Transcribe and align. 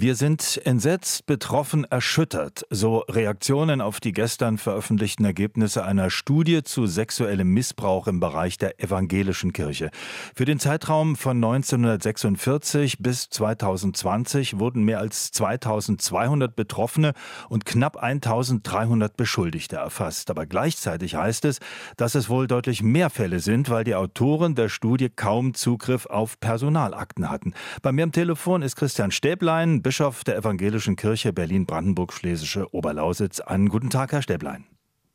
Wir 0.00 0.14
sind 0.14 0.60
entsetzt, 0.64 1.26
betroffen, 1.26 1.82
erschüttert. 1.82 2.64
So 2.70 2.98
Reaktionen 3.08 3.80
auf 3.80 3.98
die 3.98 4.12
gestern 4.12 4.56
veröffentlichten 4.56 5.24
Ergebnisse 5.24 5.84
einer 5.84 6.08
Studie 6.08 6.62
zu 6.62 6.86
sexuellem 6.86 7.48
Missbrauch 7.52 8.06
im 8.06 8.20
Bereich 8.20 8.58
der 8.58 8.80
evangelischen 8.80 9.52
Kirche. 9.52 9.90
Für 10.36 10.44
den 10.44 10.60
Zeitraum 10.60 11.16
von 11.16 11.38
1946 11.38 12.98
bis 13.00 13.28
2020 13.28 14.60
wurden 14.60 14.84
mehr 14.84 15.00
als 15.00 15.32
2200 15.32 16.54
Betroffene 16.54 17.12
und 17.48 17.64
knapp 17.64 17.96
1300 17.96 19.16
Beschuldigte 19.16 19.78
erfasst. 19.78 20.30
Aber 20.30 20.46
gleichzeitig 20.46 21.16
heißt 21.16 21.44
es, 21.44 21.58
dass 21.96 22.14
es 22.14 22.28
wohl 22.28 22.46
deutlich 22.46 22.84
mehr 22.84 23.10
Fälle 23.10 23.40
sind, 23.40 23.68
weil 23.68 23.82
die 23.82 23.96
Autoren 23.96 24.54
der 24.54 24.68
Studie 24.68 25.08
kaum 25.08 25.54
Zugriff 25.54 26.06
auf 26.06 26.38
Personalakten 26.38 27.28
hatten. 27.30 27.52
Bei 27.82 27.90
mir 27.90 28.04
am 28.04 28.12
Telefon 28.12 28.62
ist 28.62 28.76
Christian 28.76 29.10
Stäblein, 29.10 29.82
Bischof 29.88 30.22
der 30.22 30.36
Evangelischen 30.36 30.96
Kirche 30.96 31.32
Berlin-Brandenburg-Schlesische 31.32 32.74
Oberlausitz 32.74 33.40
an. 33.40 33.70
Guten 33.70 33.88
Tag, 33.88 34.12
Herr 34.12 34.20
Stäblein. 34.20 34.66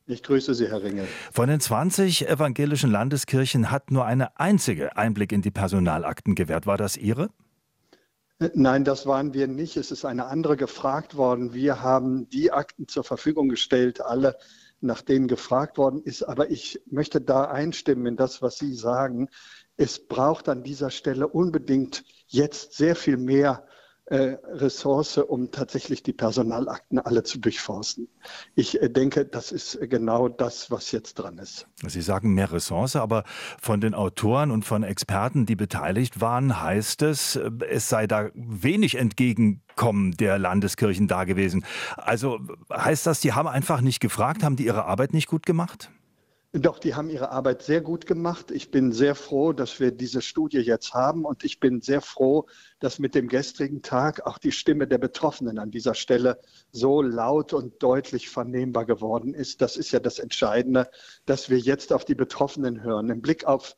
Ich 0.07 0.23
grüße 0.23 0.55
Sie, 0.55 0.67
Herr 0.67 0.81
Ringel. 0.81 1.07
Von 1.31 1.47
den 1.47 1.59
20 1.59 2.27
evangelischen 2.27 2.89
Landeskirchen 2.89 3.69
hat 3.69 3.91
nur 3.91 4.05
eine 4.05 4.39
einzige 4.39 4.97
Einblick 4.97 5.31
in 5.31 5.43
die 5.43 5.51
Personalakten 5.51 6.33
gewährt. 6.33 6.65
War 6.65 6.77
das 6.77 6.97
Ihre? 6.97 7.29
Äh, 8.39 8.49
nein, 8.55 8.83
das 8.83 9.05
waren 9.05 9.35
wir 9.35 9.45
nicht. 9.45 9.77
Es 9.77 9.91
ist 9.91 10.05
eine 10.05 10.25
andere 10.25 10.57
gefragt 10.57 11.15
worden. 11.17 11.53
Wir 11.53 11.83
haben 11.83 12.27
die 12.29 12.51
Akten 12.51 12.87
zur 12.87 13.03
Verfügung 13.03 13.49
gestellt, 13.49 14.01
alle, 14.01 14.37
nach 14.81 15.03
denen 15.03 15.27
gefragt 15.27 15.77
worden 15.77 16.01
ist. 16.01 16.23
Aber 16.23 16.49
ich 16.49 16.81
möchte 16.89 17.21
da 17.21 17.43
einstimmen 17.43 18.07
in 18.07 18.15
das, 18.15 18.41
was 18.41 18.57
Sie 18.57 18.73
sagen. 18.73 19.29
Es 19.77 20.07
braucht 20.07 20.49
an 20.49 20.63
dieser 20.63 20.89
Stelle 20.89 21.27
unbedingt 21.27 22.03
jetzt 22.25 22.73
sehr 22.73 22.95
viel 22.95 23.17
mehr 23.17 23.67
äh, 24.05 24.35
Ressource, 24.51 25.17
um 25.17 25.51
tatsächlich 25.51 26.03
die 26.03 26.11
Personalakten 26.11 26.99
alle 26.99 27.23
zu 27.23 27.39
durchforsten. 27.39 28.09
Ich 28.55 28.81
äh, 28.81 28.89
denke, 28.89 29.25
das 29.25 29.51
ist 29.51 29.79
genau 29.81 30.27
das, 30.27 30.69
was 30.69 30.91
jetzt 30.91 31.15
dran 31.15 31.37
ist. 31.37 31.67
Sie 31.87 32.01
sagen 32.01 32.33
mehr 32.33 32.51
Ressource, 32.51 32.97
aber 32.97 33.23
von 33.61 33.79
den 33.79 33.93
Autoren 33.93 34.51
und 34.51 34.65
von 34.65 34.83
Experten, 34.83 35.45
die 35.45 35.55
beteiligt 35.55 36.19
waren, 36.19 36.61
heißt 36.61 37.01
es, 37.03 37.37
äh, 37.37 37.49
es 37.69 37.87
sei 37.87 38.05
da 38.05 38.29
wenig 38.33 38.95
Entgegenkommen 38.95 40.11
der 40.11 40.37
Landeskirchen 40.37 41.07
da 41.07 41.23
gewesen. 41.23 41.65
Also 41.95 42.39
heißt 42.71 43.07
das, 43.07 43.21
die 43.21 43.31
haben 43.31 43.47
einfach 43.47 43.79
nicht 43.79 44.01
gefragt, 44.01 44.43
haben 44.43 44.57
die 44.57 44.65
ihre 44.65 44.85
Arbeit 44.85 45.13
nicht 45.13 45.27
gut 45.27 45.45
gemacht? 45.45 45.89
Doch, 46.55 46.77
die 46.77 46.93
haben 46.93 47.09
ihre 47.09 47.31
Arbeit 47.31 47.63
sehr 47.63 47.81
gut 47.81 48.05
gemacht. 48.05 48.51
Ich 48.51 48.69
bin 48.69 48.91
sehr 48.91 49.15
froh, 49.15 49.53
dass 49.53 49.79
wir 49.79 49.91
diese 49.91 50.21
Studie 50.21 50.59
jetzt 50.59 50.93
haben 50.93 51.25
und 51.25 51.43
ich 51.43 51.59
bin 51.59 51.81
sehr 51.81 51.99
froh, 51.99 52.45
dass 52.79 52.99
mit 52.99 53.15
dem 53.15 53.27
gestrigen 53.27 53.81
Tag 53.81 54.27
auch 54.27 54.37
die 54.37 54.51
Stimme 54.51 54.87
der 54.87 54.99
Betroffenen 54.99 55.57
an 55.57 55.71
dieser 55.71 55.95
Stelle 55.95 56.39
so 56.71 57.01
laut 57.01 57.53
und 57.53 57.81
deutlich 57.81 58.29
vernehmbar 58.29 58.85
geworden 58.85 59.33
ist. 59.33 59.61
Das 59.61 59.77
ist 59.77 59.91
ja 59.93 59.99
das 59.99 60.19
Entscheidende, 60.19 60.91
dass 61.25 61.49
wir 61.49 61.57
jetzt 61.57 61.91
auf 61.91 62.05
die 62.05 62.13
Betroffenen 62.13 62.83
hören. 62.83 63.09
Im 63.09 63.23
Blick 63.23 63.45
auf 63.45 63.75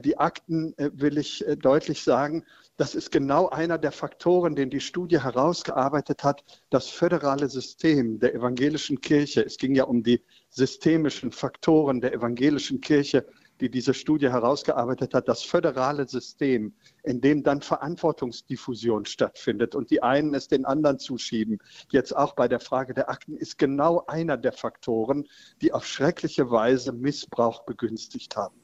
die 0.00 0.18
Akten 0.18 0.76
äh, 0.76 0.90
will 0.92 1.18
ich 1.18 1.46
äh, 1.46 1.56
deutlich 1.56 2.02
sagen, 2.02 2.44
das 2.76 2.94
ist 2.94 3.10
genau 3.10 3.48
einer 3.48 3.78
der 3.78 3.90
Faktoren, 3.90 4.54
den 4.54 4.70
die 4.70 4.80
Studie 4.80 5.20
herausgearbeitet 5.20 6.22
hat. 6.22 6.44
Das 6.70 6.88
föderale 6.88 7.48
System 7.48 8.20
der 8.20 8.34
evangelischen 8.34 9.00
Kirche. 9.00 9.44
Es 9.44 9.56
ging 9.56 9.74
ja 9.74 9.84
um 9.84 10.02
die 10.02 10.22
systemischen 10.50 11.32
Faktoren 11.32 12.00
der 12.00 12.12
evangelischen 12.12 12.80
Kirche, 12.80 13.26
die 13.60 13.70
diese 13.70 13.94
Studie 13.94 14.30
herausgearbeitet 14.30 15.14
hat. 15.14 15.26
Das 15.26 15.42
föderale 15.42 16.06
System, 16.06 16.72
in 17.02 17.20
dem 17.20 17.42
dann 17.42 17.62
Verantwortungsdiffusion 17.62 19.06
stattfindet 19.06 19.74
und 19.74 19.90
die 19.90 20.02
einen 20.02 20.34
es 20.34 20.46
den 20.46 20.64
anderen 20.64 20.98
zuschieben. 20.98 21.58
Jetzt 21.90 22.14
auch 22.14 22.34
bei 22.34 22.46
der 22.46 22.60
Frage 22.60 22.94
der 22.94 23.10
Akten 23.10 23.36
ist 23.36 23.58
genau 23.58 24.04
einer 24.06 24.36
der 24.36 24.52
Faktoren, 24.52 25.26
die 25.62 25.72
auf 25.72 25.84
schreckliche 25.84 26.50
Weise 26.50 26.92
Missbrauch 26.92 27.64
begünstigt 27.64 28.36
haben. 28.36 28.54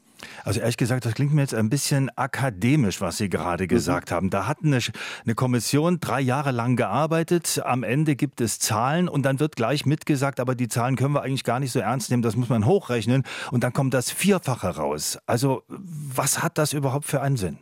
Also 0.45 0.61
ehrlich 0.61 0.77
gesagt, 0.77 1.05
das 1.05 1.15
klingt 1.15 1.33
mir 1.33 1.43
jetzt 1.43 1.55
ein 1.55 1.71
bisschen 1.71 2.11
akademisch, 2.17 3.01
was 3.01 3.19
Sie 3.19 3.29
gerade 3.29 3.65
mhm. 3.65 3.69
gesagt 3.69 4.11
mhm. 4.11 4.15
haben. 4.15 4.31
Da 4.31 4.47
hat 4.47 4.59
eine, 4.63 4.79
eine, 5.25 5.35
Kommission 5.35 6.01
drei 6.01 6.21
Jahre 6.21 6.51
lang 6.51 6.77
gearbeitet, 6.77 7.61
am 7.65 7.83
Ende 7.83 8.17
gibt 8.17 8.41
es 8.41 8.59
Zahlen 8.59 9.09
und 9.09 9.25
dann 9.25 9.41
wird 9.41 9.57
gleich 9.57 9.87
mitgesagt, 9.87 10.41
aber 10.41 10.55
die 10.55 10.69
Zahlen 10.69 10.97
können 10.97 11.15
wir 11.15 11.23
eigentlich 11.23 11.45
gar 11.45 11.61
nicht 11.61 11.73
so 11.73 11.81
ernst 11.81 12.11
nehmen, 12.11 12.23
das 12.23 12.37
muss 12.37 12.49
man 12.49 12.67
hochrechnen 12.67 13.25
und 13.51 13.65
dann 13.65 13.73
kommt 13.73 13.95
das 13.95 14.11
Vierfache 14.11 14.69
raus. 14.69 15.19
Also 15.27 15.63
was 15.69 16.43
hat 16.43 16.59
das 16.59 16.73
überhaupt 16.73 17.07
für 17.07 17.21
einen 17.21 17.37
Sinn? 17.37 17.59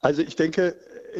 Also 0.00 0.22
ich 0.22 0.36
denke, 0.36 0.76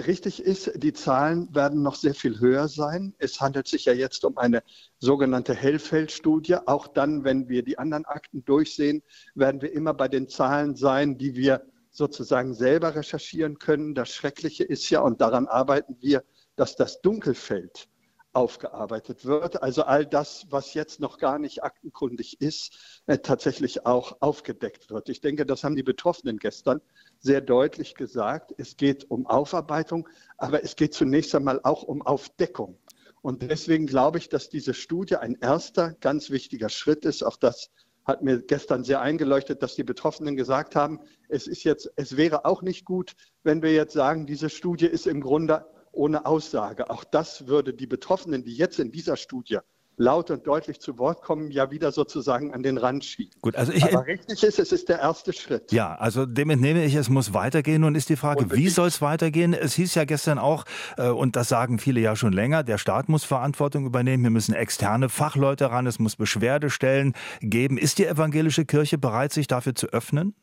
richtig 0.07 0.43
ist, 0.43 0.73
die 0.77 0.93
Zahlen 0.93 1.55
werden 1.55 1.83
noch 1.83 1.95
sehr 1.95 2.15
viel 2.15 2.41
höher 2.41 2.69
sein. 2.69 3.15
Es 3.19 3.41
handelt 3.41 3.69
sich 3.69 3.85
ja 3.85 3.93
jetzt 3.93 4.25
um 4.25 4.37
eine 4.39 4.63
sogenannte 4.99 5.55
Hellfeld-Studie. 5.55 6.57
Auch 6.67 6.89
dann, 6.89 7.25
wenn 7.25 7.49
wir 7.49 7.63
die 7.63 7.79
anderen 7.79 8.05
Akten 8.05 8.45
durchsehen, 8.45 9.03
werden 9.35 9.63
wir 9.63 9.73
immer 9.73 9.95
bei 9.95 10.09
den 10.09 10.29
Zahlen 10.29 10.75
sein, 10.75 11.19
die 11.19 11.35
wir 11.35 11.65
sozusagen 11.91 12.55
selber 12.55 12.95
recherchieren 12.95 13.59
können. 13.59 13.95
Das 13.95 14.11
Schreckliche 14.11 14.65
ist 14.65 14.91
ja, 14.91 15.01
und 15.01 15.21
daran 15.21 15.47
arbeiten 15.47 15.97
wir, 16.01 16.25
dass 16.57 16.77
das 16.77 17.01
Dunkelfeld 17.01 17.89
aufgearbeitet 18.35 19.25
wird. 19.25 19.63
Also 19.63 19.85
all 19.85 20.05
das, 20.05 20.47
was 20.51 20.75
jetzt 20.75 21.01
noch 21.01 21.19
gar 21.19 21.39
nicht 21.39 21.63
aktenkundig 21.63 22.41
ist, 22.41 23.03
äh, 23.07 23.19
tatsächlich 23.19 23.87
auch 23.87 24.17
aufgedeckt 24.21 24.91
wird. 24.91 25.09
Ich 25.09 25.21
denke, 25.21 25.47
das 25.47 25.65
haben 25.65 25.77
die 25.77 25.83
Betroffenen 25.83 26.39
gestern 26.39 26.81
sehr 27.19 27.41
deutlich 27.41 27.95
gesagt. 27.95 28.55
Es 28.59 28.77
geht 28.77 29.11
um 29.11 29.27
Aufarbeitung, 29.27 30.09
aber 30.37 30.65
es 30.65 30.77
geht 30.77 30.95
zunächst 30.95 31.35
einmal 31.35 31.61
auch 31.63 31.83
um 31.83 32.03
Aufdeckung. 32.03 32.79
Und 33.23 33.43
deswegen 33.43 33.87
glaube 33.87 34.19
ich, 34.19 34.29
dass 34.29 34.51
diese 34.51 34.75
Studie 34.75 35.17
ein 35.17 35.37
erster 35.41 35.95
ganz 36.01 36.29
wichtiger 36.29 36.69
Schritt 36.69 37.07
ist. 37.07 37.23
Auch 37.23 37.37
das 37.37 37.71
hat 38.05 38.23
mir 38.23 38.43
gestern 38.43 38.85
sehr 38.85 39.01
eingeleuchtet, 39.01 39.63
dass 39.63 39.75
die 39.75 39.85
Betroffenen 39.85 40.37
gesagt 40.37 40.77
haben, 40.77 41.01
es 41.29 41.47
ist 41.47 41.65
jetzt, 41.65 41.91
es 41.97 42.17
wäre 42.17 42.45
auch 42.45 42.63
nicht 42.63 42.85
gut, 42.85 43.15
wenn 43.43 43.63
wir 43.63 43.73
jetzt 43.73 43.95
sagen, 43.95 44.27
diese 44.27 44.51
Studie 44.51 44.87
ist 44.87 45.07
im 45.07 45.21
Grunde 45.21 45.65
ohne 45.97 46.27
Aussage. 46.27 46.91
Auch 46.91 47.05
das 47.05 47.47
würde 47.47 47.75
die 47.75 47.87
Betroffenen, 47.87 48.45
die 48.45 48.55
jetzt 48.55 48.79
in 48.79 48.93
dieser 48.93 49.17
Studie 49.17 49.59
laut 49.97 50.31
und 50.31 50.47
deutlich 50.47 50.81
zu 50.81 50.99
Wort 50.99 51.23
kommen, 51.23 51.51
ja 51.51 51.71
wieder 51.71 51.93
sozusagen 51.93 52.53
an 52.53 52.63
den 52.63 52.79
Rand 52.79 53.05
schieben. 53.05 53.33
Gut, 53.41 53.57
also 53.57 53.73
ich, 53.73 53.85
Aber 53.85 54.07
richtig 54.07 54.43
ist, 54.43 54.59
es 54.59 54.73
ist 54.73 54.89
der 54.89 54.99
erste 54.99 55.33
Schritt. 55.33 55.73
Ja, 55.73 55.95
also 55.95 56.27
dem 56.27 56.51
entnehme 56.51 56.85
ich, 56.85 56.95
es 56.95 57.09
muss 57.09 57.33
weitergehen. 57.33 57.83
Nun 57.83 57.95
ist 57.95 58.09
die 58.09 58.17
Frage, 58.17 58.51
wie 58.51 58.69
soll 58.69 58.89
es 58.89 59.01
weitergehen? 59.01 59.55
Es 59.55 59.75
hieß 59.75 59.95
ja 59.95 60.05
gestern 60.05 60.39
auch, 60.39 60.65
äh, 60.97 61.09
und 61.09 61.37
das 61.37 61.49
sagen 61.49 61.79
viele 61.79 62.01
ja 62.01 62.17
schon 62.17 62.33
länger, 62.33 62.63
der 62.63 62.79
Staat 62.79 63.09
muss 63.09 63.25
Verantwortung 63.25 63.87
übernehmen. 63.87 64.23
Wir 64.25 64.31
müssen 64.31 64.55
externe 64.55 65.09
Fachleute 65.09 65.71
ran, 65.71 65.87
es 65.87 65.99
muss 65.99 66.17
Beschwerdestellen 66.17 67.15
geben. 67.41 67.79
Ist 67.79 67.99
die 67.99 68.07
evangelische 68.07 68.65
Kirche 68.65 68.99
bereit, 68.99 69.33
sich 69.33 69.47
dafür 69.47 69.75
zu 69.75 69.87
öffnen? 69.89 70.35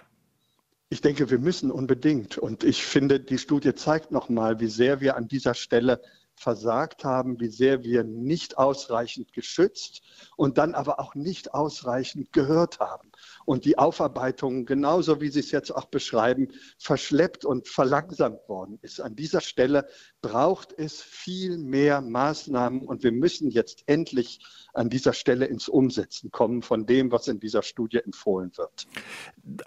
Ich 0.94 1.00
denke, 1.00 1.30
wir 1.30 1.40
müssen 1.40 1.72
unbedingt. 1.72 2.38
Und 2.38 2.66
ich 2.66 2.84
finde, 2.86 3.22
die 3.22 3.38
Studie 3.38 3.74
zeigt 3.74 4.12
nochmal, 4.12 4.60
wie 4.60 4.68
sehr 4.68 5.00
wir 5.00 5.16
an 5.16 5.30
dieser 5.30 5.54
Stelle 5.54 6.02
versagt 6.36 7.06
haben, 7.06 7.40
wie 7.40 7.48
sehr 7.48 7.86
wir 7.86 8.04
nicht 8.04 8.58
ausreichend 8.58 9.32
geschützt 9.32 10.02
und 10.36 10.58
dann 10.58 10.76
aber 10.76 11.00
auch 11.00 11.16
nicht 11.16 11.54
ausreichend 11.54 12.34
gehört 12.34 12.82
haben. 12.82 13.10
Und 13.46 13.64
die 13.64 13.78
Aufarbeitung, 13.78 14.66
genauso 14.66 15.22
wie 15.22 15.30
Sie 15.30 15.40
es 15.40 15.52
jetzt 15.52 15.72
auch 15.72 15.86
beschreiben, 15.86 16.50
verschleppt 16.78 17.46
und 17.46 17.70
verlangsamt 17.70 18.50
worden 18.50 18.78
ist. 18.82 19.00
An 19.00 19.16
dieser 19.16 19.40
Stelle 19.40 19.88
braucht 20.22 20.74
es 20.78 21.02
viel 21.02 21.58
mehr 21.58 22.02
Maßnahmen 22.02 22.82
und 22.82 23.04
wir 23.04 23.12
müssen 23.12 23.50
jetzt 23.50 23.84
endlich 23.88 24.40
an 24.74 24.90
dieser 24.90 25.14
Stelle 25.14 25.46
ins 25.46 25.68
Umsetzen 25.68 26.32
kommen 26.32 26.62
von 26.62 26.86
dem, 26.86 27.12
was 27.12 27.28
in 27.28 27.40
dieser 27.40 27.62
Studie 27.62 27.98
empfohlen 27.98 28.52
wird. 28.56 28.88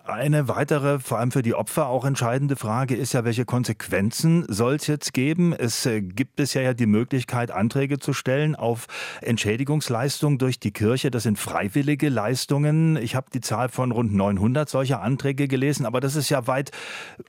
Eine 0.04 0.48
weitere, 0.48 0.98
vor 0.98 1.18
allem 1.18 1.30
für 1.30 1.42
die 1.42 1.54
Opfer 1.54 1.88
auch 1.88 2.04
entscheidende 2.04 2.56
Frage 2.56 2.96
ist 2.96 3.12
ja, 3.12 3.24
welche 3.24 3.44
Konsequenzen 3.44 4.46
soll 4.48 4.76
es 4.76 4.86
jetzt 4.86 5.12
geben? 5.12 5.52
Es 5.52 5.84
äh, 5.84 6.00
gibt 6.00 6.36
bisher 6.36 6.62
ja 6.62 6.74
die 6.74 6.86
Möglichkeit, 6.86 7.50
Anträge 7.50 7.98
zu 7.98 8.12
stellen 8.12 8.54
auf 8.54 8.86
Entschädigungsleistungen 9.20 10.38
durch 10.38 10.58
die 10.58 10.72
Kirche. 10.72 11.10
Das 11.10 11.24
sind 11.24 11.38
freiwillige 11.38 12.08
Leistungen. 12.08 12.96
Ich 12.96 13.14
habe 13.14 13.26
die 13.32 13.40
Zahl 13.40 13.68
von 13.68 13.92
rund 13.92 14.14
900 14.14 14.68
solcher 14.68 15.02
Anträge 15.02 15.48
gelesen, 15.48 15.86
aber 15.86 16.00
das 16.00 16.16
ist 16.16 16.30
ja 16.30 16.46
weit 16.46 16.70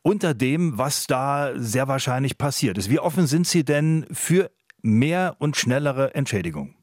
unter 0.02 0.34
dem, 0.34 0.78
was 0.78 1.08
da 1.08 1.52
sehr 1.56 1.88
wahrscheinlich 1.88 2.38
passiert 2.38 2.78
ist. 2.78 2.90
Wie 2.90 3.00
offen 3.00 3.15
sind 3.24 3.48
Sie 3.48 3.64
denn 3.64 4.06
für 4.12 4.52
mehr 4.82 5.38
und 5.40 5.58
schnellere 5.58 6.14
Entschädigung? 6.14 6.76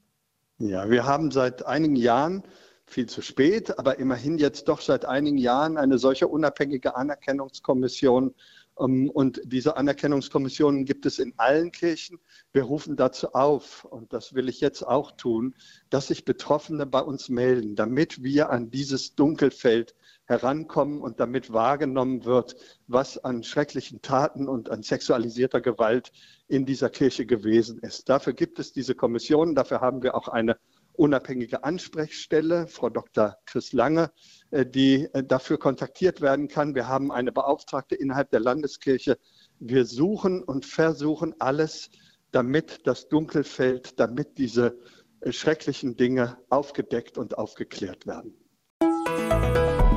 Ja, 0.58 0.90
wir 0.90 1.04
haben 1.04 1.30
seit 1.30 1.66
einigen 1.66 1.96
Jahren, 1.96 2.42
viel 2.86 3.06
zu 3.06 3.22
spät, 3.22 3.78
aber 3.78 3.98
immerhin 3.98 4.38
jetzt 4.38 4.68
doch 4.68 4.80
seit 4.80 5.04
einigen 5.04 5.38
Jahren 5.38 5.76
eine 5.76 5.98
solche 5.98 6.28
unabhängige 6.28 6.94
Anerkennungskommission. 6.94 8.34
Ähm, 8.78 9.10
und 9.10 9.40
diese 9.44 9.76
Anerkennungskommissionen 9.76 10.84
gibt 10.84 11.06
es 11.06 11.18
in 11.18 11.32
allen 11.36 11.72
Kirchen. 11.72 12.18
Wir 12.52 12.64
rufen 12.64 12.96
dazu 12.96 13.32
auf, 13.32 13.84
und 13.84 14.12
das 14.12 14.34
will 14.34 14.48
ich 14.48 14.60
jetzt 14.60 14.82
auch 14.82 15.12
tun, 15.12 15.54
dass 15.90 16.08
sich 16.08 16.24
Betroffene 16.24 16.86
bei 16.86 17.00
uns 17.00 17.28
melden, 17.28 17.76
damit 17.76 18.22
wir 18.22 18.50
an 18.50 18.70
dieses 18.70 19.14
Dunkelfeld 19.14 19.94
herankommen 20.32 21.02
und 21.02 21.20
damit 21.20 21.52
wahrgenommen 21.52 22.24
wird, 22.24 22.56
was 22.86 23.18
an 23.18 23.42
schrecklichen 23.42 24.00
Taten 24.00 24.48
und 24.48 24.70
an 24.70 24.82
sexualisierter 24.82 25.60
Gewalt 25.60 26.10
in 26.48 26.64
dieser 26.64 26.88
Kirche 26.88 27.26
gewesen 27.26 27.78
ist. 27.80 28.08
Dafür 28.08 28.32
gibt 28.32 28.58
es 28.58 28.72
diese 28.72 28.94
Kommission, 28.94 29.54
dafür 29.54 29.82
haben 29.82 30.02
wir 30.02 30.14
auch 30.14 30.28
eine 30.28 30.56
unabhängige 30.94 31.64
Ansprechstelle, 31.64 32.66
Frau 32.66 32.88
Dr. 32.88 33.36
Chris 33.46 33.72
Lange, 33.72 34.10
äh, 34.50 34.64
die 34.64 35.08
äh, 35.12 35.22
dafür 35.22 35.58
kontaktiert 35.58 36.20
werden 36.20 36.48
kann. 36.48 36.74
Wir 36.74 36.88
haben 36.88 37.12
eine 37.12 37.32
Beauftragte 37.32 37.94
innerhalb 37.94 38.30
der 38.30 38.40
Landeskirche. 38.40 39.18
Wir 39.58 39.84
suchen 39.84 40.42
und 40.42 40.64
versuchen 40.64 41.34
alles, 41.38 41.90
damit 42.30 42.86
das 42.86 43.08
Dunkel 43.08 43.44
fällt, 43.44 44.00
damit 44.00 44.38
diese 44.38 44.78
äh, 45.20 45.32
schrecklichen 45.32 45.96
Dinge 45.96 46.38
aufgedeckt 46.48 47.18
und 47.18 47.36
aufgeklärt 47.38 48.06
werden. 48.06 48.41